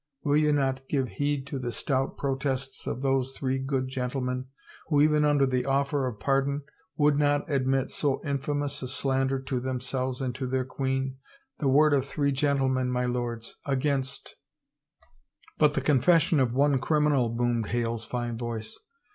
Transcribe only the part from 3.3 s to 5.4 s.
three good gentlemen, who even